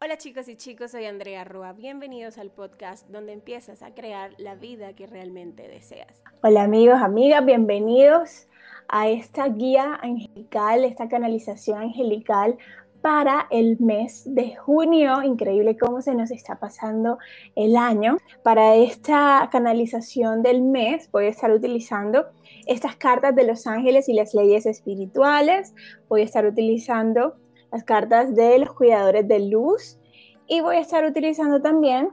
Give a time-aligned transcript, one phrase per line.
[0.00, 1.72] Hola chicos y chicos, soy Andrea Rua.
[1.72, 6.22] Bienvenidos al podcast donde empiezas a crear la vida que realmente deseas.
[6.40, 8.46] Hola amigos, amigas, bienvenidos
[8.86, 12.58] a esta guía angelical, esta canalización angelical
[13.00, 15.20] para el mes de junio.
[15.24, 17.18] Increíble cómo se nos está pasando
[17.56, 18.18] el año.
[18.44, 22.26] Para esta canalización del mes voy a estar utilizando
[22.68, 25.74] estas cartas de los ángeles y las leyes espirituales.
[26.08, 27.34] Voy a estar utilizando
[27.70, 29.98] las cartas de los cuidadores de luz
[30.46, 32.10] y voy a estar utilizando también,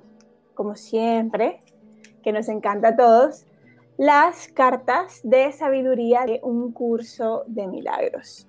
[0.54, 1.60] como siempre,
[2.24, 3.46] que nos encanta a todos,
[3.98, 8.48] las cartas de sabiduría de un curso de milagros.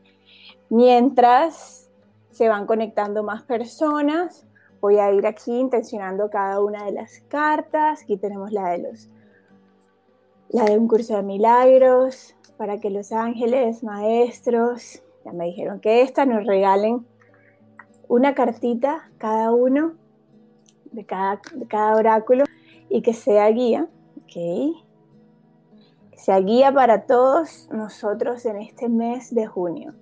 [0.68, 1.90] Mientras
[2.30, 4.46] se van conectando más personas,
[4.80, 8.02] voy a ir aquí intencionando cada una de las cartas.
[8.02, 9.08] Aquí tenemos la de los
[10.48, 16.02] la de un curso de milagros para que los ángeles, maestros, ya me dijeron que
[16.02, 17.04] esta nos regalen
[18.06, 19.94] una cartita cada uno
[20.92, 22.44] de cada, cada oráculo
[22.88, 24.32] y que sea guía, ¿ok?
[24.32, 29.94] Que sea guía para todos nosotros en este mes de junio.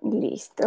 [0.00, 0.64] Listo.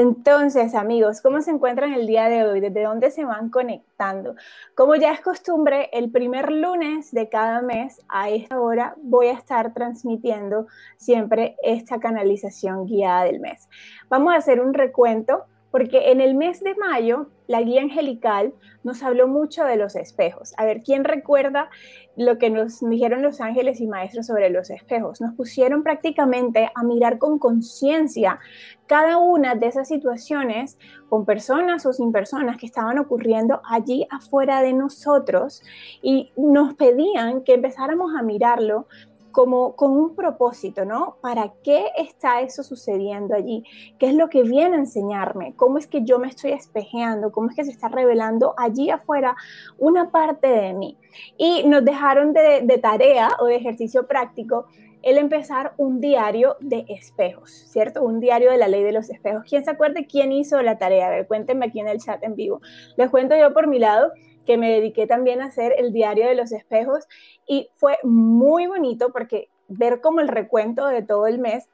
[0.00, 2.60] Entonces, amigos, ¿cómo se encuentran el día de hoy?
[2.60, 4.36] ¿Desde dónde se van conectando?
[4.76, 9.32] Como ya es costumbre, el primer lunes de cada mes a esta hora voy a
[9.32, 10.68] estar transmitiendo
[10.98, 13.68] siempre esta canalización guiada del mes.
[14.08, 18.52] Vamos a hacer un recuento porque en el mes de mayo la guía angelical
[18.84, 20.52] nos habló mucho de los espejos.
[20.58, 21.70] A ver, ¿quién recuerda
[22.16, 25.20] lo que nos dijeron los ángeles y maestros sobre los espejos?
[25.20, 28.38] Nos pusieron prácticamente a mirar con conciencia
[28.86, 34.62] cada una de esas situaciones con personas o sin personas que estaban ocurriendo allí afuera
[34.62, 35.62] de nosotros
[36.02, 38.86] y nos pedían que empezáramos a mirarlo
[39.32, 41.16] como con un propósito, ¿no?
[41.20, 43.64] ¿Para qué está eso sucediendo allí?
[43.98, 45.54] ¿Qué es lo que viene a enseñarme?
[45.56, 47.32] ¿Cómo es que yo me estoy espejeando?
[47.32, 49.36] ¿Cómo es que se está revelando allí afuera
[49.78, 50.96] una parte de mí?
[51.36, 54.66] Y nos dejaron de, tarea o de ejercicio práctico
[55.02, 58.02] el empezar un diario de espejos, ¿cierto?
[58.02, 59.44] Un diario de la ley de los espejos.
[59.48, 61.06] ¿Quién se acuerda quién hizo la tarea?
[61.06, 62.60] A ver, cuéntenme aquí en el chat en vivo.
[62.96, 64.12] Les cuento yo por mi lado
[64.48, 67.06] que me dediqué también a hacer el diario de los espejos
[67.46, 71.68] y fue muy bonito porque ver como el recuento de todo el mes,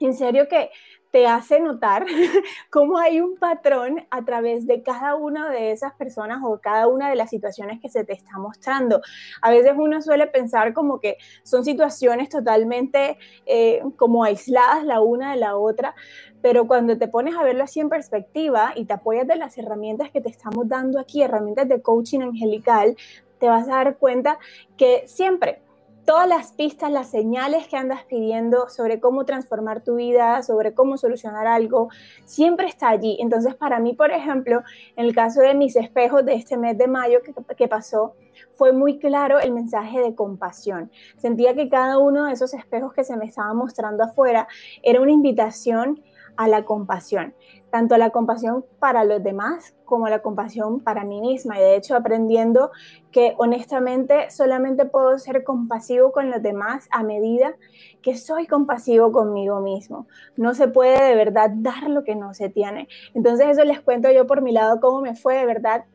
[0.00, 0.70] en serio que
[1.10, 2.06] te hace notar
[2.70, 7.10] cómo hay un patrón a través de cada una de esas personas o cada una
[7.10, 9.00] de las situaciones que se te está mostrando.
[9.42, 15.32] A veces uno suele pensar como que son situaciones totalmente eh, como aisladas la una
[15.32, 15.94] de la otra,
[16.42, 20.10] pero cuando te pones a verlo así en perspectiva y te apoyas de las herramientas
[20.10, 22.96] que te estamos dando aquí, herramientas de coaching angelical,
[23.38, 24.38] te vas a dar cuenta
[24.76, 25.60] que siempre
[26.08, 30.96] todas las pistas, las señales que andas pidiendo sobre cómo transformar tu vida, sobre cómo
[30.96, 31.90] solucionar algo,
[32.24, 33.18] siempre está allí.
[33.20, 34.62] Entonces, para mí, por ejemplo,
[34.96, 38.14] en el caso de mis espejos de este mes de mayo que, que pasó,
[38.54, 40.90] fue muy claro el mensaje de compasión.
[41.18, 44.48] Sentía que cada uno de esos espejos que se me estaba mostrando afuera
[44.82, 46.02] era una invitación
[46.38, 47.34] a la compasión,
[47.70, 51.58] tanto la compasión para los demás como la compasión para mí misma.
[51.58, 52.70] Y de hecho aprendiendo
[53.10, 57.56] que honestamente solamente puedo ser compasivo con los demás a medida
[58.02, 60.06] que soy compasivo conmigo mismo.
[60.36, 62.86] No se puede de verdad dar lo que no se tiene.
[63.14, 65.86] Entonces eso les cuento yo por mi lado cómo me fue de verdad.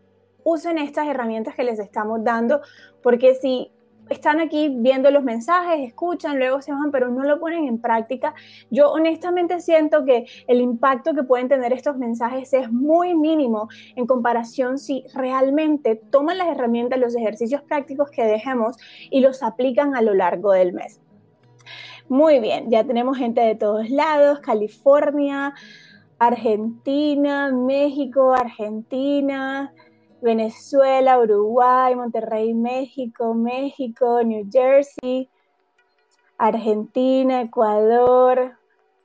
[0.44, 2.60] Usen estas herramientas que les estamos dando,
[3.02, 3.72] porque si
[4.10, 8.34] están aquí viendo los mensajes, escuchan, luego se van, pero no lo ponen en práctica.
[8.70, 14.06] Yo honestamente siento que el impacto que pueden tener estos mensajes es muy mínimo en
[14.06, 18.78] comparación si realmente toman las herramientas, los ejercicios prácticos que dejemos
[19.10, 21.00] y los aplican a lo largo del mes.
[22.10, 25.54] Muy bien, ya tenemos gente de todos lados, California,
[26.20, 29.74] Argentina, México, Argentina,
[30.24, 35.30] Venezuela, Uruguay, Monterrey, México, México, New Jersey,
[36.38, 38.58] Argentina, Ecuador,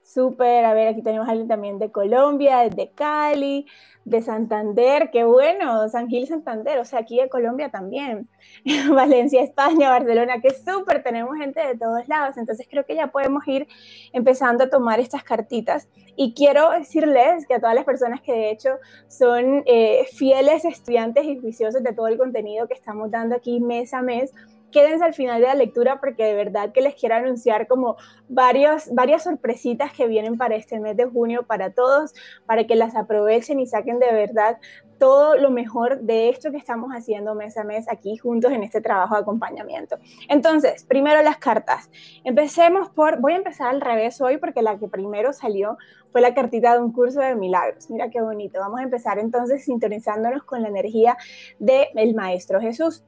[0.09, 3.67] Súper, a ver, aquí tenemos a alguien también de Colombia, de Cali,
[4.07, 8.27] de Santander, qué bueno, San Gil, Santander, o sea, aquí de Colombia también,
[8.91, 13.47] Valencia, España, Barcelona, qué súper, tenemos gente de todos lados, entonces creo que ya podemos
[13.49, 13.69] ir
[14.15, 15.89] empezando a tomar estas cartitas.
[16.17, 18.71] Y quiero decirles que a todas las personas que de hecho
[19.09, 23.93] son eh, fieles estudiantes y juiciosos de todo el contenido que estamos dando aquí mes
[23.93, 24.33] a mes,
[24.71, 27.97] quédense al final de la lectura porque de verdad que les quiero anunciar como
[28.29, 32.15] varios, varias sorpresitas que vienen para este mes de junio para todos,
[32.47, 34.59] para que las aprovechen y saquen de verdad
[34.99, 38.81] todo lo mejor de esto que estamos haciendo mes a mes aquí juntos en este
[38.81, 39.97] trabajo de acompañamiento.
[40.29, 41.89] Entonces, primero las cartas.
[42.25, 45.79] Empecemos por, voy a empezar al revés hoy porque la que primero salió
[46.11, 47.89] fue la cartita de un curso de milagros.
[47.91, 48.59] Mira qué bonito.
[48.59, 51.17] Vamos a empezar entonces sintonizándonos con la energía
[51.59, 53.05] del Maestro Jesús.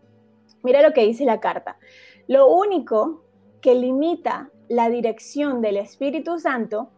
[0.63, 1.79] Mira lo que dice la carta.
[2.27, 3.25] Lo único
[3.61, 6.91] que limita la dirección del Espíritu Santo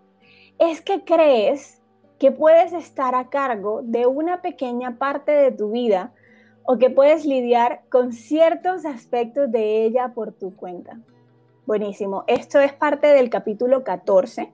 [0.58, 1.82] es que crees
[2.18, 6.12] que puedes estar a cargo de una pequeña parte de tu vida
[6.64, 11.00] o que puedes lidiar con ciertos aspectos de ella por tu cuenta.
[11.66, 12.24] Buenísimo.
[12.26, 14.52] Esto es parte del capítulo 14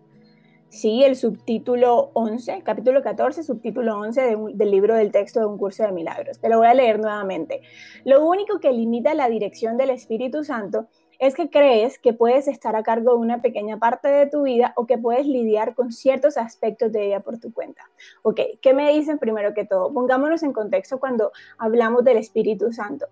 [0.70, 5.82] Sí, el subtítulo 11, capítulo 14, subtítulo 11 del libro del texto de un curso
[5.82, 6.40] de milagros.
[6.40, 7.62] Te lo voy a leer nuevamente.
[8.04, 10.86] Lo único que limita la dirección del Espíritu Santo
[11.18, 14.74] es que crees que puedes estar a cargo de una pequeña parte de tu vida
[14.76, 17.82] o que puedes lidiar con ciertos aspectos de ella por tu cuenta.
[18.22, 19.90] Ok, ¿qué me dicen primero que todo?
[19.92, 23.06] Pongámonos en contexto cuando hablamos del Espíritu Santo.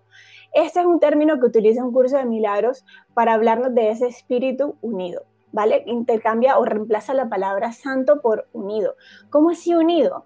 [0.53, 4.75] Este es un término que utiliza un curso de milagros para hablarnos de ese espíritu
[4.81, 5.25] unido.
[5.57, 5.81] ¿Vale?
[5.87, 8.95] Intercambia o reemplaza la palabra santo por unido.
[9.31, 10.23] ¿Cómo así unido?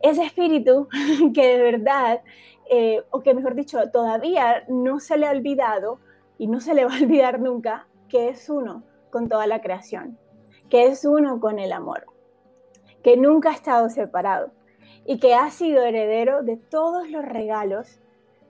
[0.00, 0.88] Ese espíritu
[1.34, 2.22] que de verdad,
[2.70, 6.00] eh, o que mejor dicho, todavía no se le ha olvidado
[6.38, 10.18] y no se le va a olvidar nunca, que es uno con toda la creación,
[10.70, 12.06] que es uno con el amor,
[13.02, 14.50] que nunca ha estado separado
[15.04, 18.00] y que ha sido heredero de todos los regalos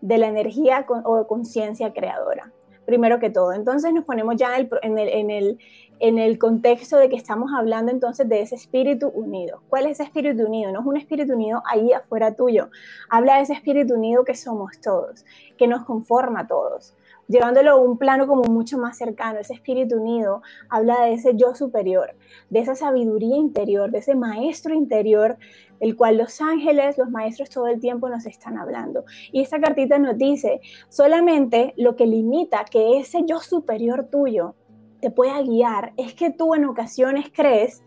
[0.00, 2.52] de la energía o conciencia creadora
[2.86, 3.52] primero que todo.
[3.52, 5.58] Entonces nos ponemos ya en el, en, el,
[5.98, 9.62] en el contexto de que estamos hablando entonces de ese espíritu unido.
[9.68, 10.72] ¿Cuál es ese espíritu unido?
[10.72, 12.70] No es un espíritu unido ahí afuera tuyo.
[13.08, 15.24] Habla de ese espíritu unido que somos todos,
[15.56, 16.94] que nos conforma a todos
[17.30, 21.54] llevándolo a un plano como mucho más cercano, ese espíritu unido, habla de ese yo
[21.54, 22.16] superior,
[22.50, 25.38] de esa sabiduría interior, de ese maestro interior,
[25.80, 29.04] del cual los ángeles, los maestros todo el tiempo nos están hablando.
[29.32, 34.54] Y esta cartita nos dice, solamente lo que limita que ese yo superior tuyo
[35.00, 37.82] te pueda guiar es que tú en ocasiones crees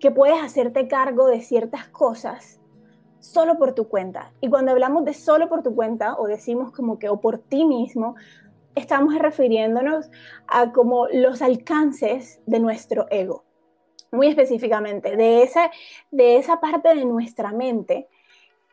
[0.00, 2.60] que puedes hacerte cargo de ciertas cosas
[3.20, 4.32] solo por tu cuenta.
[4.40, 7.64] Y cuando hablamos de solo por tu cuenta o decimos como que o por ti
[7.64, 8.16] mismo,
[8.74, 10.10] estamos refiriéndonos
[10.48, 13.44] a como los alcances de nuestro ego,
[14.12, 15.70] muy específicamente, de esa,
[16.10, 18.08] de esa parte de nuestra mente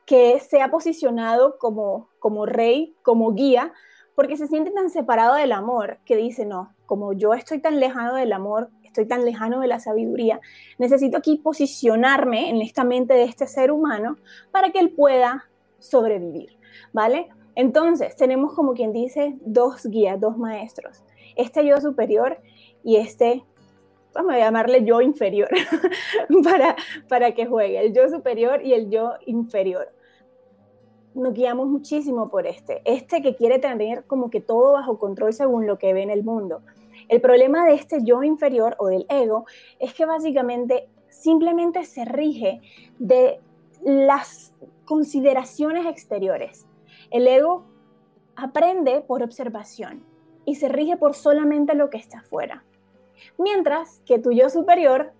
[0.06, 3.74] que se ha posicionado como, como rey, como guía,
[4.16, 8.16] porque se siente tan separado del amor que dice, no, como yo estoy tan lejano
[8.16, 10.42] del amor, estoy tan lejano de la sabiduría,
[10.78, 14.18] necesito aquí posicionarme en esta mente de este ser humano
[14.52, 15.48] para que él pueda
[15.78, 16.58] sobrevivir,
[16.92, 17.30] ¿vale?
[17.56, 21.04] Entonces, tenemos como quien dice dos guías, dos maestros.
[21.36, 22.40] Este yo superior
[22.84, 23.44] y este,
[24.14, 25.50] vamos a llamarle yo inferior,
[26.44, 26.76] para,
[27.08, 29.88] para que juegue, el yo superior y el yo inferior.
[31.14, 35.68] Nos guiamos muchísimo por este, este que quiere tener como que todo bajo control según
[35.68, 36.62] lo que ve en el mundo.
[37.08, 39.46] El problema de este yo inferior o del ego
[39.80, 42.62] es que básicamente simplemente se rige
[43.00, 43.40] de
[43.84, 44.54] las
[44.86, 46.68] consideraciones exteriores.
[47.10, 47.66] El ego
[48.36, 50.04] aprende por observación
[50.46, 52.64] y se rige por solamente lo que está afuera.
[53.38, 55.14] Mientras que tu yo superior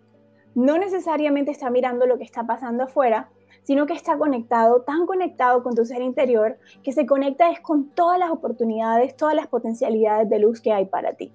[0.56, 3.30] no necesariamente está mirando lo que está pasando afuera,
[3.64, 7.90] sino que está conectado, tan conectado con tu ser interior, que se conecta es con
[7.90, 11.32] todas las oportunidades, todas las potencialidades de luz que hay para ti.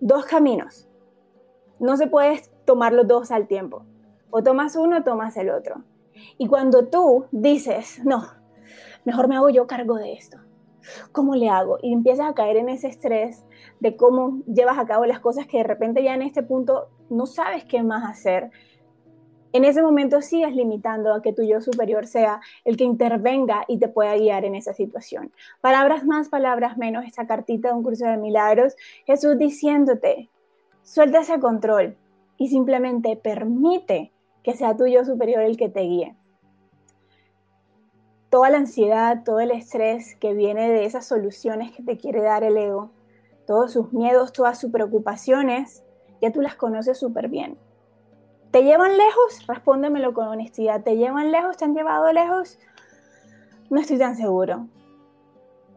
[0.00, 0.88] Dos caminos.
[1.78, 3.84] No se puede tomar los dos al tiempo.
[4.30, 5.82] O tomas uno o tomas el otro.
[6.36, 8.24] Y cuando tú dices, no,
[9.04, 10.38] mejor me hago yo cargo de esto.
[11.12, 11.78] ¿Cómo le hago?
[11.82, 13.44] Y empiezas a caer en ese estrés
[13.80, 17.26] de cómo llevas a cabo las cosas que de repente ya en este punto no
[17.26, 18.50] sabes qué más hacer.
[19.52, 23.78] En ese momento sigues limitando a que tu yo superior sea el que intervenga y
[23.78, 25.32] te pueda guiar en esa situación.
[25.60, 30.28] Palabras más, palabras menos, esta cartita de un curso de milagros, Jesús diciéndote,
[30.82, 31.96] suelta ese control
[32.36, 36.16] y simplemente permite que sea tu yo superior el que te guíe
[38.30, 42.44] toda la ansiedad, todo el estrés que viene de esas soluciones que te quiere dar
[42.44, 42.90] el ego,
[43.48, 45.82] todos sus miedos, todas sus preocupaciones,
[46.20, 47.56] ya tú las conoces súper bien.
[48.50, 49.46] ¿Te llevan lejos?
[49.46, 50.82] Respóndemelo con honestidad.
[50.82, 51.56] ¿Te llevan lejos?
[51.56, 52.58] ¿Te han llevado lejos?
[53.70, 54.66] No estoy tan seguro.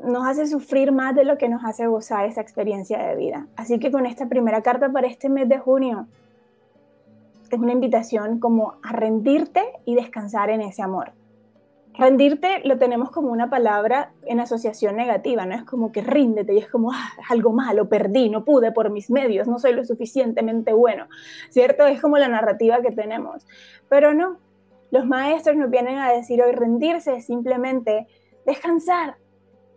[0.04, 3.48] Nos hace sufrir más de lo que nos hace gozar esa experiencia de vida.
[3.56, 6.08] Así que con esta primera carta para este mes de junio,
[7.50, 11.14] es una invitación como a rendirte y descansar en ese amor
[12.02, 15.54] rendirte lo tenemos como una palabra en asociación negativa, ¿no?
[15.54, 19.12] Es como que ríndete y es como, ah, algo malo, perdí, no pude por mis
[19.12, 21.08] medios, no soy lo suficientemente bueno,
[21.52, 21.86] ¿cierto?
[21.86, 23.46] Es como la narrativa que tenemos.
[23.88, 24.38] Pero no,
[24.90, 28.08] los maestros nos vienen a decir hoy rendirse es simplemente
[28.48, 29.18] descansar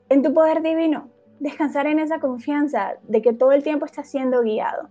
[0.08, 4.40] en tu poder divino, descansar en esa confianza de que todo el tiempo estás siendo
[4.40, 4.88] guiado.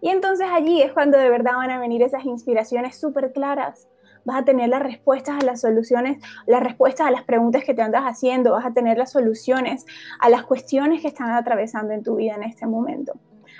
[0.00, 3.88] Y entonces allí es cuando de verdad van a venir esas inspiraciones súper claras.
[4.28, 7.80] Vas a tener las respuestas a las soluciones, las respuestas a las preguntas que te
[7.80, 9.86] andas haciendo, vas a tener las soluciones
[10.20, 13.14] a las cuestiones que están atravesando en tu vida en este momento.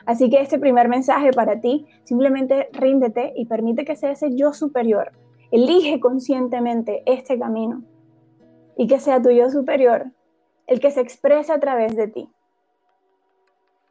[0.05, 4.53] Así que este primer mensaje para ti, simplemente ríndete y permite que sea ese yo
[4.53, 5.13] superior.
[5.51, 7.83] Elige conscientemente este camino
[8.77, 10.13] y que sea tu yo superior
[10.67, 12.29] el que se exprese a través de ti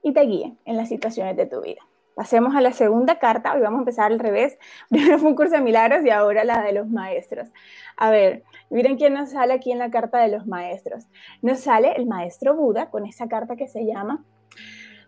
[0.04, 1.82] y te guíe en las situaciones de tu vida.
[2.18, 4.58] Pasemos a la segunda carta, hoy vamos a empezar al revés.
[4.90, 7.48] Primero fue un curso de milagros y ahora la de los maestros.
[7.96, 11.06] A ver, miren quién nos sale aquí en la carta de los maestros.
[11.44, 14.26] Nos sale el maestro Buda con esa carta que se llama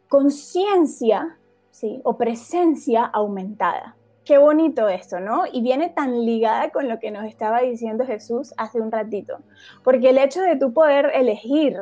[0.07, 1.39] conciencia,
[1.71, 1.99] ¿sí?
[2.03, 3.95] O presencia aumentada.
[4.23, 5.45] Qué bonito esto, ¿no?
[5.51, 9.39] Y viene tan ligada con lo que nos estaba diciendo Jesús hace un ratito.
[9.83, 11.75] Porque el hecho de tú poder elegir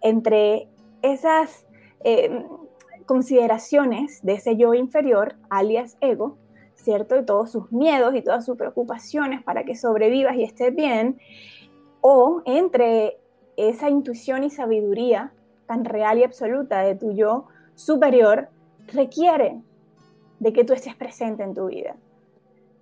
[0.00, 0.66] entre
[1.00, 1.64] esas...
[2.02, 2.44] Eh,
[3.08, 6.36] consideraciones de ese yo inferior, alias ego,
[6.74, 7.18] ¿cierto?
[7.18, 11.18] Y todos sus miedos y todas sus preocupaciones para que sobrevivas y estés bien,
[12.02, 13.18] o entre
[13.56, 15.32] esa intuición y sabiduría
[15.66, 18.48] tan real y absoluta de tu yo superior,
[18.88, 19.62] requiere
[20.38, 21.96] de que tú estés presente en tu vida.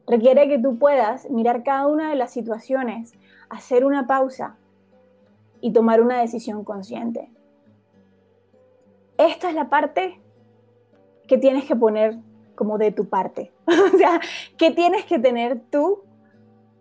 [0.09, 3.15] Requiere que tú puedas mirar cada una de las situaciones,
[3.49, 4.57] hacer una pausa
[5.61, 7.31] y tomar una decisión consciente
[9.19, 10.21] esta es la parte
[11.27, 12.19] que tienes que poner
[12.55, 13.53] como de tu parte.
[13.67, 14.21] o sea,
[14.57, 16.01] ¿qué tienes que tener tú?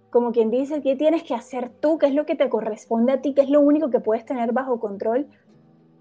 [0.10, 1.98] Como quien dice, ¿qué tienes que hacer tú?
[1.98, 3.34] ¿Qué es lo que te corresponde a ti?
[3.34, 5.28] ¿Qué es lo único que puedes tener bajo control?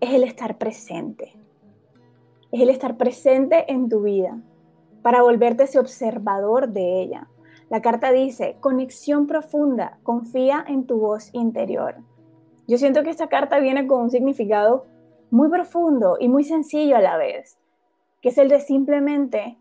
[0.01, 1.37] Es el estar presente.
[2.53, 4.41] Es el estar presente en tu vida
[5.03, 7.29] para volverte ese observador de ella.
[7.69, 11.97] La carta dice, conexión profunda, confía en tu voz interior.
[12.69, 14.87] Yo siento que esta carta viene con un significado
[15.35, 17.59] muy profundo y muy sencillo a la vez,
[18.23, 19.59] que es el de simplemente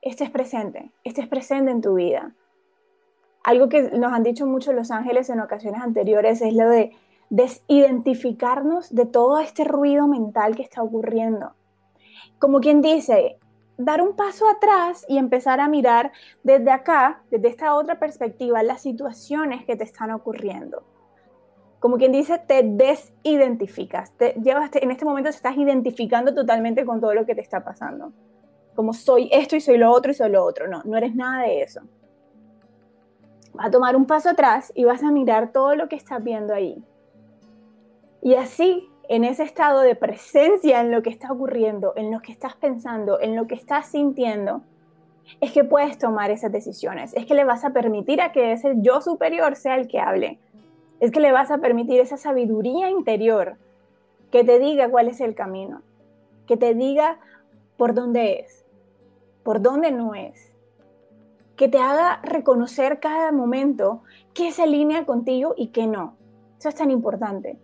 [0.00, 2.32] estés presente, estés presente en tu vida.
[3.42, 6.92] Algo que nos han dicho mucho los ángeles en ocasiones anteriores es lo de
[7.28, 11.54] desidentificarnos de todo este ruido mental que está ocurriendo.
[12.38, 13.40] Como quien dice,
[13.78, 16.12] dar un paso atrás y empezar a mirar
[16.44, 20.84] desde acá, desde esta otra perspectiva, las situaciones que te están ocurriendo
[21.78, 24.12] como quien dice, te desidentificas.
[24.12, 27.64] Te llevas, en este momento te estás identificando totalmente con todo lo que te está
[27.64, 28.12] pasando.
[28.74, 30.68] Como soy esto y soy lo otro y soy lo otro.
[30.68, 31.80] No, no eres nada de eso.
[33.52, 36.54] Vas a tomar un paso atrás y vas a mirar todo lo que estás viendo
[36.54, 36.82] ahí.
[38.22, 42.32] Y así, en ese estado de presencia en lo que está ocurriendo, en lo que
[42.32, 44.62] estás pensando, en lo que estás sintiendo,
[45.40, 47.12] es que puedes tomar esas decisiones.
[47.14, 50.38] Es que le vas a permitir a que ese yo superior sea el que hable
[51.00, 53.56] es que le vas a permitir esa sabiduría interior
[54.30, 55.82] que te diga cuál es el camino,
[56.46, 57.18] que te diga
[57.76, 58.64] por dónde es,
[59.42, 60.54] por dónde no es,
[61.56, 64.02] que te haga reconocer cada momento
[64.34, 66.16] qué se alinea contigo y qué no.
[66.58, 67.58] Eso es tan importante,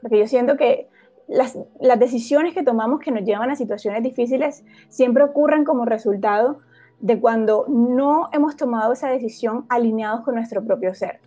[0.00, 0.88] porque yo siento que
[1.26, 6.58] las, las decisiones que tomamos que nos llevan a situaciones difíciles siempre ocurren como resultado
[7.00, 11.20] de cuando no hemos tomado esa decisión alineados con nuestro propio ser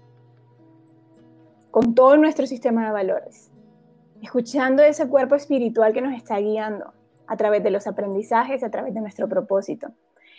[1.72, 3.52] con todo nuestro sistema de valores,
[4.22, 6.94] escuchando ese cuerpo espiritual que nos está guiando
[7.28, 9.90] a través de los aprendizajes, a través de nuestro propósito.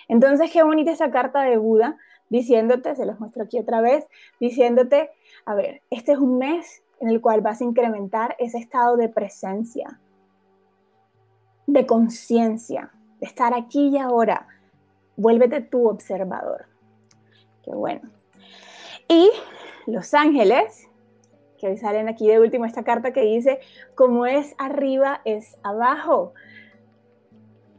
[0.09, 1.97] Entonces, qué bonita esa carta de Buda
[2.31, 4.09] diciéndote, se los muestro aquí otra vez,
[4.39, 5.11] diciéndote,
[5.45, 9.09] a ver, este es un mes en el cual vas a incrementar ese estado de
[9.09, 10.01] presencia,
[11.67, 14.47] de conciencia, de estar aquí y ahora.
[15.17, 16.67] Vuélvete tu observador.
[17.63, 18.09] Qué bueno.
[19.09, 19.31] Y
[19.87, 20.89] los ángeles
[21.61, 23.61] que hoy salen aquí de último esta carta que dice,
[23.95, 26.33] como es arriba, es abajo.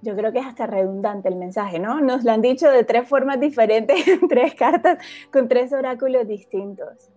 [0.03, 2.00] Yo creo que es hasta redundante el mensaje, ¿no?
[2.00, 5.00] Nos lo han dicho de tres formas diferentes, tres cartas
[5.33, 7.09] con tres oráculos distintos.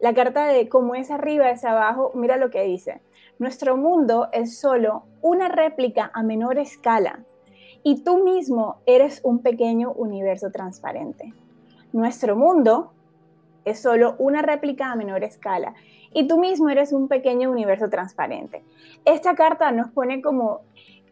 [0.00, 3.00] La carta de cómo es arriba, es abajo, mira lo que dice.
[3.38, 7.20] Nuestro mundo es solo una réplica a menor escala
[7.82, 11.32] y tú mismo eres un pequeño universo transparente.
[11.92, 12.92] Nuestro mundo
[13.70, 15.74] es solo una réplica a menor escala
[16.12, 18.64] y tú mismo eres un pequeño universo transparente.
[19.04, 20.60] Esta carta nos pone como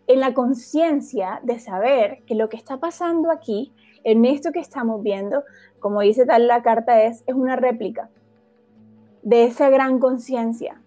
[0.06, 3.72] en la conciencia de saber que lo que está pasando aquí,
[4.04, 5.42] en esto que estamos viendo,
[5.80, 8.08] como dice tal la carta, es, es una réplica
[9.22, 10.80] de esa gran conciencia.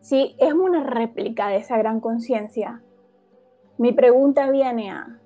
[0.00, 2.82] Si es una réplica de esa gran conciencia,
[3.78, 5.18] mi pregunta viene a,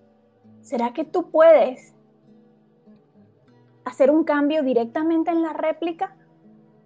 [0.63, 1.94] ¿será que tú puedes
[3.85, 6.17] hacer un cambio directamente en la réplica?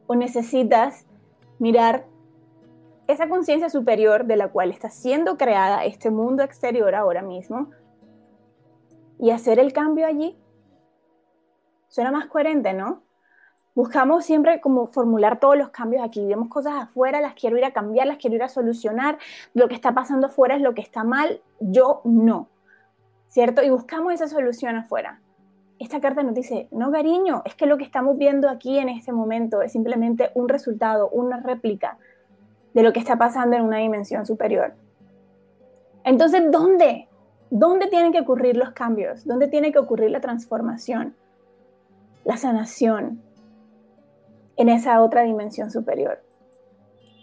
[0.07, 1.07] ¿O necesitas
[1.59, 2.07] mirar
[3.07, 7.71] esa conciencia superior de la cual está siendo creada este mundo exterior ahora mismo
[9.19, 10.39] y hacer el cambio allí?
[11.89, 13.03] Suena más coherente, ¿no?
[13.75, 16.27] Buscamos siempre como formular todos los cambios aquí.
[16.27, 19.19] Vemos cosas afuera, las quiero ir a cambiar, las quiero ir a solucionar.
[19.55, 22.49] Lo que está pasando afuera es lo que está mal, yo no.
[23.29, 23.63] ¿Cierto?
[23.63, 25.21] Y buscamos esa solución afuera.
[25.79, 29.13] Esta carta nos dice, no, cariño, es que lo que estamos viendo aquí en este
[29.13, 31.99] momento es simplemente un resultado, una réplica
[32.75, 34.75] de lo que está pasando en una dimensión superior.
[36.05, 37.09] Entonces, ¿dónde?
[37.51, 39.25] ¿Dónde tienen que ocurrir los cambios?
[39.25, 41.15] ¿Dónde tiene que ocurrir la transformación?
[42.25, 43.23] La sanación,
[44.59, 46.21] en esa otra dimensión superior.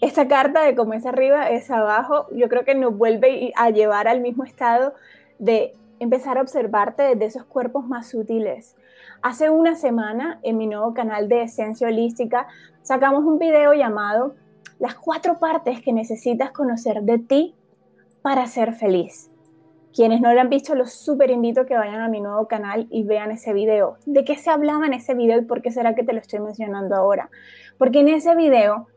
[0.02, 4.08] Esta carta de como es arriba, es abajo, yo creo que nos vuelve a llevar
[4.08, 4.94] al mismo estado
[5.38, 8.76] de empezar a observarte desde esos cuerpos más sutiles.
[9.22, 12.48] Hace una semana en mi nuevo canal de Esencia Holística
[12.82, 14.36] sacamos un video llamado
[14.80, 17.56] Las cuatro partes que necesitas conocer de ti
[18.22, 19.32] para ser feliz.
[19.96, 22.86] Quienes no lo han visto, los súper invito a que vayan a mi nuevo canal
[22.90, 23.98] y vean ese video.
[24.06, 26.40] ¿De qué se hablaba en ese video y por qué será que te lo estoy
[26.40, 27.30] mencionando ahora?
[27.78, 28.88] Porque en ese video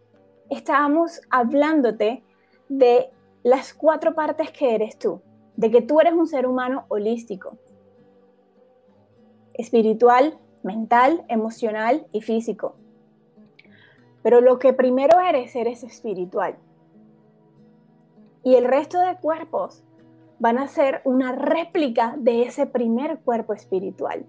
[0.50, 2.24] estábamos hablándote
[2.68, 3.10] de
[3.44, 5.22] las cuatro partes que eres tú,
[5.58, 7.58] de que tú eres un ser humano holístico,
[9.54, 12.76] espiritual, mental, emocional y físico.
[14.22, 16.56] Pero lo que primero eres, eres espiritual.
[18.44, 19.82] Y el resto de cuerpos
[20.38, 24.26] van a ser una réplica de ese primer cuerpo espiritual,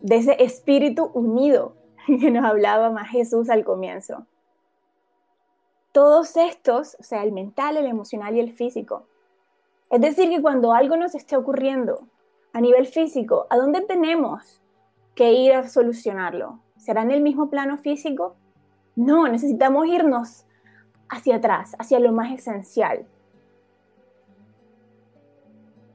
[0.00, 4.26] de ese espíritu unido que nos hablaba más Jesús al comienzo.
[5.92, 9.06] Todos estos, o sea, el mental, el emocional y el físico.
[9.90, 12.06] Es decir, que cuando algo nos esté ocurriendo
[12.52, 14.62] a nivel físico, ¿a dónde tenemos
[15.14, 16.60] que ir a solucionarlo?
[16.76, 18.36] ¿Será en el mismo plano físico?
[18.96, 20.46] No, necesitamos irnos
[21.08, 23.06] hacia atrás, hacia lo más esencial,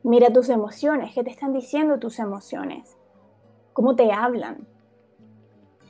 [0.08, 2.96] Mira tus emociones, ¿qué te están diciendo tus emociones?
[3.74, 4.68] ¿Cómo te hablan?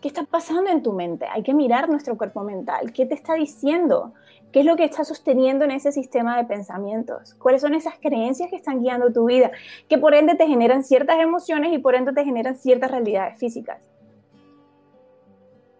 [0.01, 1.25] ¿Qué está pasando en tu mente?
[1.29, 2.93] Hay que mirar nuestro cuerpo mental.
[2.93, 4.13] ¿Qué te está diciendo?
[4.51, 7.33] ¿Qué es lo que está sosteniendo en ese sistema de pensamientos?
[7.35, 9.51] ¿Cuáles son esas creencias que están guiando tu vida?
[9.89, 13.81] Que por ende te generan ciertas emociones y por ende te generan ciertas realidades físicas.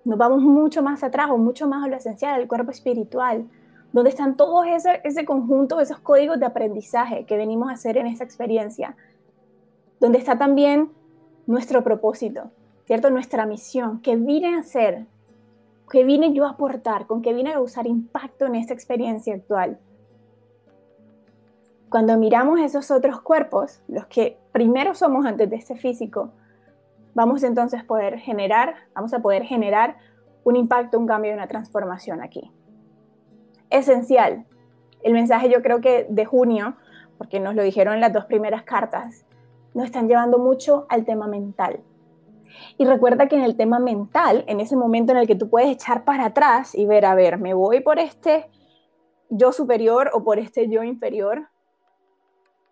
[0.03, 3.47] Nos vamos mucho más atrás o mucho más a lo esencial, el cuerpo espiritual,
[3.93, 8.07] donde están todos ese, ese conjunto, esos códigos de aprendizaje que venimos a hacer en
[8.07, 8.95] esa experiencia,
[10.01, 10.91] donde está también
[11.47, 12.51] nuestro propósito,
[12.85, 13.09] ¿cierto?
[13.09, 15.05] Nuestra misión, que vine a hacer,
[15.89, 19.79] que vine yo a aportar, con que vine a causar impacto en esta experiencia actual.
[21.89, 26.31] Cuando miramos esos otros cuerpos, los que primero somos antes de este físico,
[27.13, 29.97] vamos entonces a poder generar, vamos a poder generar
[30.43, 32.51] un impacto, un cambio una transformación aquí
[33.69, 34.45] esencial.
[35.03, 36.75] El mensaje yo creo que de junio,
[37.17, 39.25] porque nos lo dijeron en las dos primeras cartas,
[39.73, 41.79] nos están llevando mucho al tema mental.
[42.77, 45.69] Y recuerda que en el tema mental, en ese momento en el que tú puedes
[45.69, 48.49] echar para atrás y ver, a ver, me voy por este
[49.29, 51.49] yo superior o por este yo inferior,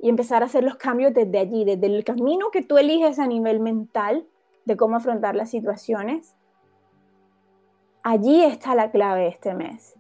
[0.04, 3.26] y empezar a hacer los cambios desde allí, desde el camino que tú eliges a
[3.26, 4.28] nivel mental
[4.66, 6.36] de cómo afrontar las situaciones.
[8.04, 9.96] Allí está la clave este mes.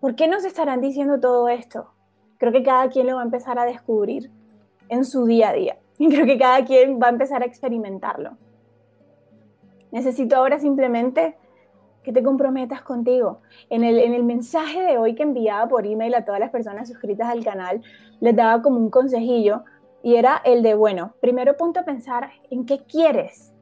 [0.00, 1.88] ¿Por qué nos estarán diciendo todo esto?
[2.36, 4.30] Creo que cada quien lo va a empezar a descubrir
[4.90, 5.78] en su día a día.
[5.96, 8.36] Y creo que cada quien va a empezar a experimentarlo.
[9.90, 11.36] Necesito ahora simplemente
[12.02, 13.40] que te comprometas contigo.
[13.70, 16.88] En el, en el mensaje de hoy que enviaba por email a todas las personas
[16.88, 17.82] suscritas al canal,
[18.20, 19.64] les daba como un consejillo
[20.02, 23.52] y era el de, bueno, primero ponte a pensar en qué quieres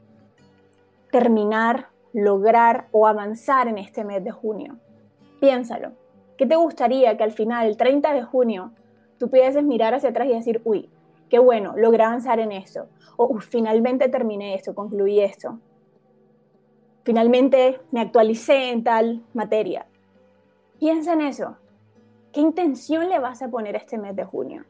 [1.10, 4.76] terminar, lograr o avanzar en este mes de junio.
[5.40, 5.92] Piénsalo.
[6.36, 8.72] ¿Qué te gustaría que al final, el 30 de junio,
[9.18, 10.90] tú pudieses mirar hacia atrás y decir, uy,
[11.30, 12.86] qué bueno, logré avanzar en eso?
[13.16, 15.58] O finalmente terminé esto, concluí esto.
[17.06, 19.86] Finalmente me actualicé en tal materia.
[20.80, 21.56] Piensa en eso.
[22.32, 24.64] ¿Qué intención le vas a poner este mes de junio?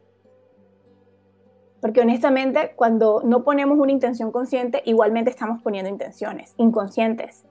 [1.80, 7.46] Porque honestamente, cuando no ponemos una intención consciente, igualmente estamos poniendo intenciones inconscientes.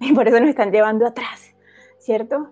[0.00, 1.54] Y por eso nos están llevando atrás,
[1.98, 2.50] ¿cierto?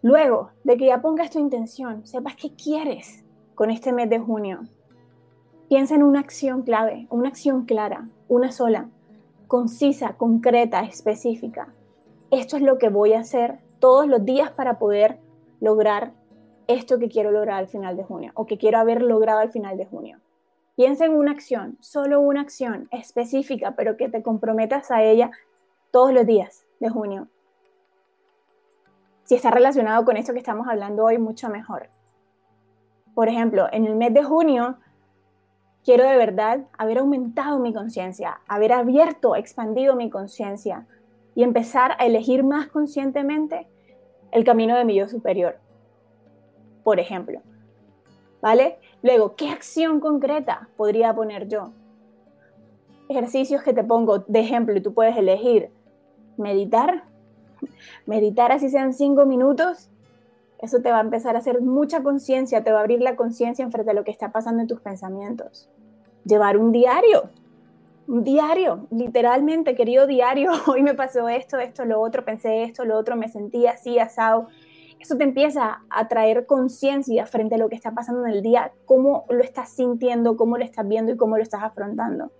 [0.00, 3.24] Luego de que ya pongas tu intención, sepas qué quieres
[3.56, 4.60] con este mes de junio.
[5.68, 8.90] Piensa en una acción clave, una acción clara, una sola,
[9.48, 11.74] concisa, concreta, específica.
[12.30, 15.18] Esto es lo que voy a hacer todos los días para poder
[15.60, 16.12] lograr
[16.66, 19.78] esto que quiero lograr al final de junio o que quiero haber logrado al final
[19.78, 20.20] de junio.
[20.76, 25.30] Piensa en una acción, solo una acción específica, pero que te comprometas a ella
[25.90, 27.28] todos los días de junio.
[29.24, 31.88] Si está relacionado con esto que estamos hablando hoy, mucho mejor.
[33.14, 34.78] Por ejemplo, en el mes de junio,
[35.84, 40.86] quiero de verdad haber aumentado mi conciencia, haber abierto, expandido mi conciencia
[41.34, 43.68] y empezar a elegir más conscientemente
[44.32, 45.58] el camino de mi yo superior.
[46.84, 47.40] Por ejemplo,
[48.40, 48.78] ¿vale?
[49.02, 51.72] Luego, ¿qué acción concreta podría poner yo?
[53.08, 55.70] Ejercicios que te pongo de ejemplo y tú puedes elegir
[56.36, 57.04] meditar,
[58.06, 59.90] meditar así sean cinco minutos,
[60.58, 63.64] eso te va a empezar a hacer mucha conciencia, te va a abrir la conciencia
[63.64, 65.70] en frente a lo que está pasando en tus pensamientos.
[66.24, 67.30] Llevar un diario,
[68.08, 72.98] un diario, literalmente, querido diario, hoy me pasó esto, esto, lo otro, pensé esto, lo
[72.98, 74.48] otro, me sentí así, asado,
[74.98, 78.72] eso te empieza a traer conciencia frente a lo que está pasando en el día,
[78.84, 82.32] cómo lo estás sintiendo, cómo lo estás viendo y cómo lo estás afrontando.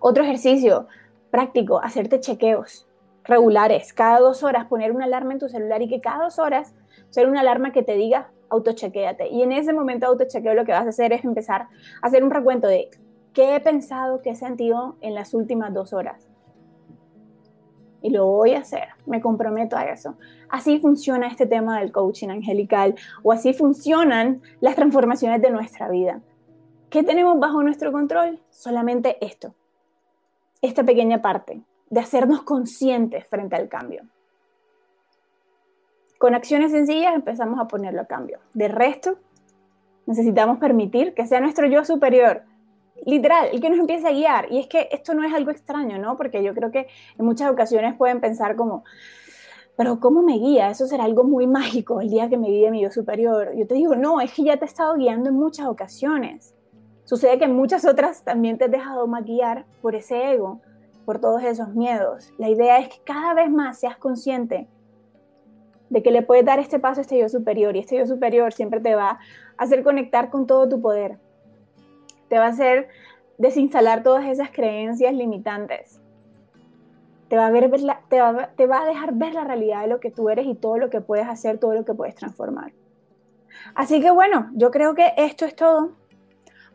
[0.00, 0.86] Otro ejercicio
[1.30, 2.89] práctico, hacerte chequeos
[3.30, 6.74] regulares, cada dos horas poner una alarma en tu celular y que cada dos horas
[7.08, 9.28] sea una alarma que te diga autochequéate.
[9.28, 11.62] Y en ese momento autochequeo lo que vas a hacer es empezar
[12.02, 12.90] a hacer un recuento de
[13.32, 16.30] qué he pensado, qué he sentido en las últimas dos horas
[18.02, 20.16] y lo voy a hacer, me comprometo a eso.
[20.48, 26.20] Así funciona este tema del coaching angelical o así funcionan las transformaciones de nuestra vida.
[26.88, 28.40] ¿Qué tenemos bajo nuestro control?
[28.50, 29.54] Solamente esto,
[30.60, 34.04] esta pequeña parte de hacernos conscientes frente al cambio.
[36.18, 38.38] Con acciones sencillas empezamos a ponerlo a cambio.
[38.54, 39.18] De resto,
[40.06, 42.44] necesitamos permitir que sea nuestro yo superior
[43.06, 44.52] literal, el que nos empiece a guiar.
[44.52, 46.16] Y es que esto no es algo extraño, ¿no?
[46.16, 46.86] Porque yo creo que
[47.18, 48.84] en muchas ocasiones pueden pensar como,
[49.76, 50.70] pero ¿cómo me guía?
[50.70, 53.54] Eso será algo muy mágico el día que me guíe mi yo superior.
[53.56, 56.54] Yo te digo, no, es que ya te he estado guiando en muchas ocasiones.
[57.04, 60.60] Sucede que en muchas otras también te has dejado maquillar por ese ego,
[61.10, 62.32] por todos esos miedos.
[62.38, 64.68] La idea es que cada vez más seas consciente
[65.88, 68.52] de que le puedes dar este paso a este yo superior y este yo superior
[68.52, 69.18] siempre te va a
[69.56, 71.18] hacer conectar con todo tu poder,
[72.28, 72.86] te va a hacer
[73.38, 76.00] desinstalar todas esas creencias limitantes.
[77.26, 77.68] Te va, a ver,
[78.08, 80.90] te, va, a dejar ver la realidad de lo que tú eres y todo lo
[80.90, 82.72] que puedes hacer, todo lo que puedes transformar.
[83.74, 85.90] Así que bueno, yo creo que esto es todo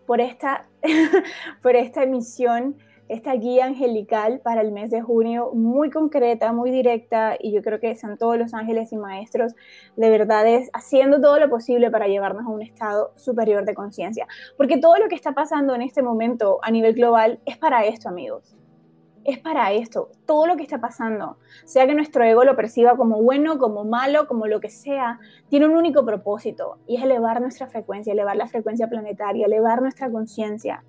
[0.05, 0.65] por esta,
[1.61, 2.75] por esta emisión
[3.07, 7.79] esta guía angelical para el mes de junio, muy concreta, muy directa, y yo creo
[7.79, 9.53] que son todos los ángeles y maestros
[9.95, 14.27] de verdad es haciendo todo lo posible para llevarnos a un estado superior de conciencia.
[14.57, 18.09] Porque todo lo que está pasando en este momento a nivel global es para esto,
[18.09, 18.55] amigos.
[19.23, 23.23] Es para esto, todo lo que está pasando, sea que nuestro ego lo perciba como
[23.23, 27.65] bueno, como malo, como lo que sea, tiene un único propósito y es elevar nuestra
[27.65, 30.83] frecuencia, elevar la frecuencia planetaria, elevar nuestra conciencia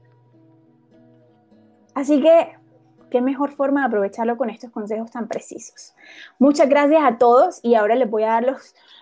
[1.96, 2.54] Así que,
[3.10, 5.94] qué mejor forma de aprovecharlo con estos consejos tan precisos.
[6.38, 8.44] Muchas gracias a todos y ahora les voy a dar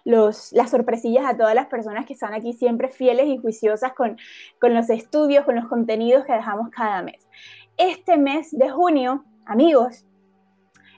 [0.04, 4.16] los, las sorpresillas a todas las personas que están aquí siempre fieles y juiciosas con,
[4.60, 7.28] con los estudios, con los contenidos que dejamos cada mes.
[7.76, 10.06] Este mes de junio, amigos,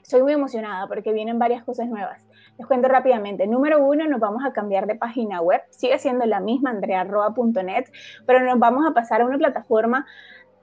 [0.03, 2.27] estoy muy emocionada porque vienen varias cosas nuevas.
[2.59, 3.47] Les cuento rápidamente.
[3.47, 5.61] Número uno, nos vamos a cambiar de página web.
[5.71, 7.85] Sigue siendo la misma, andrearroa.net,
[8.27, 10.05] pero nos vamos a pasar a una plataforma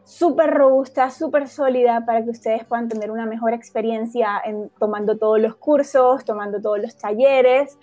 [0.04, 5.40] súper robusta, súper sólida para que ustedes puedan tener una mejor experiencia en tomando todos
[5.40, 7.78] los cursos, tomando todos los talleres.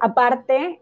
[0.00, 0.80] Aparte,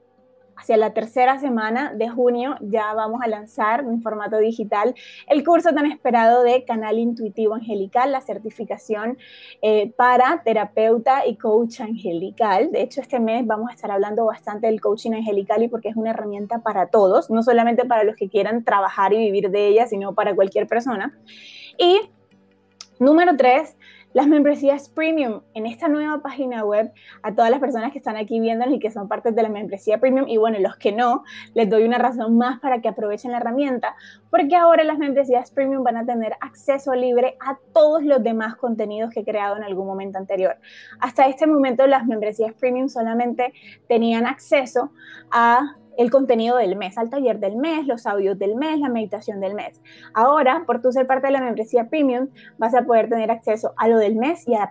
[0.57, 4.95] hacia la tercera semana de junio ya vamos a lanzar en formato digital
[5.29, 9.19] el curso tan esperado de Canal Intuitivo Angelical, la certificación
[9.63, 12.71] eh, para terapeuta y coach angelical.
[12.73, 15.97] De hecho, este mes vamos a estar hablando bastante del coaching angelical y porque es
[15.97, 19.87] una herramienta para todos, no solamente para los que quieran trabajar y vivir de ella,
[19.87, 21.17] sino para cualquier persona.
[21.79, 22.01] Y
[22.99, 23.77] número tres,
[24.15, 26.91] las membresías premium en esta nueva página web
[27.23, 29.99] a todas las personas que están aquí viéndonos y que son parte de la membresía
[29.99, 33.39] premium y bueno, los que no, les doy una razón más para que aprovechen la
[33.39, 33.97] herramienta
[34.31, 39.13] porque ahora las membresías premium van a tener acceso libre a todos los demás contenidos
[39.13, 40.57] que he creado en algún momento anterior.
[41.01, 43.53] Hasta este momento las membresías premium solamente
[43.89, 44.93] tenían acceso
[45.31, 49.41] a el contenido del mes, al taller del mes, los audios del mes, la meditación
[49.41, 49.81] del mes.
[50.13, 52.29] Ahora, por tú ser parte de la membresía premium,
[52.59, 54.71] vas a poder tener acceso a lo del mes y a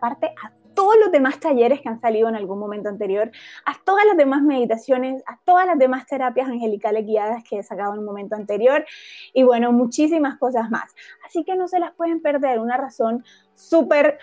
[0.74, 3.32] todos los demás talleres que han salido en algún momento anterior,
[3.66, 7.94] a todas las demás meditaciones, a todas las demás terapias angelicales guiadas que he sacado
[7.94, 8.86] en un momento anterior
[9.34, 10.94] y bueno, muchísimas cosas más.
[11.26, 13.24] Así que no se las pueden perder, una razón
[13.56, 14.20] súper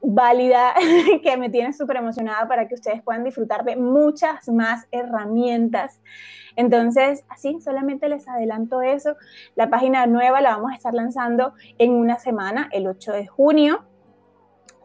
[0.00, 0.74] válida
[1.22, 6.00] que me tiene súper emocionada para que ustedes puedan disfrutar de muchas más herramientas.
[6.56, 9.16] Entonces, así, solamente les adelanto eso.
[9.54, 13.84] La página nueva la vamos a estar lanzando en una semana, el 8 de junio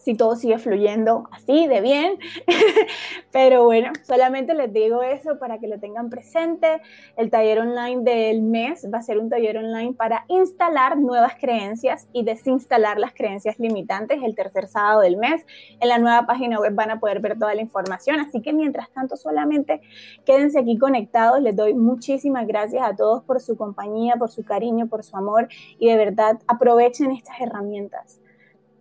[0.01, 2.17] si todo sigue fluyendo así de bien.
[3.31, 6.81] Pero bueno, solamente les digo eso para que lo tengan presente.
[7.15, 12.07] El taller online del mes va a ser un taller online para instalar nuevas creencias
[12.13, 15.45] y desinstalar las creencias limitantes el tercer sábado del mes.
[15.79, 18.19] En la nueva página web van a poder ver toda la información.
[18.19, 19.81] Así que mientras tanto, solamente
[20.25, 21.41] quédense aquí conectados.
[21.41, 25.47] Les doy muchísimas gracias a todos por su compañía, por su cariño, por su amor
[25.77, 28.20] y de verdad aprovechen estas herramientas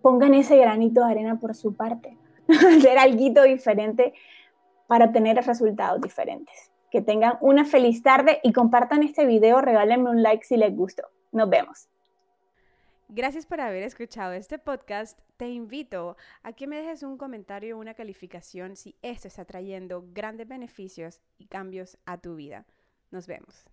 [0.02, 2.16] pongan ese granito de arena por su parte,
[2.48, 4.14] hacer algo diferente
[4.86, 6.70] para tener resultados diferentes.
[6.90, 11.04] Que tengan una feliz tarde y compartan este video, regálenme un like si les gustó.
[11.30, 11.88] Nos vemos.
[13.08, 15.18] Gracias por haber escuchado este podcast.
[15.36, 20.04] Te invito a que me dejes un comentario o una calificación si esto está trayendo
[20.12, 22.66] grandes beneficios y cambios a tu vida.
[23.10, 23.64] Nos vemos.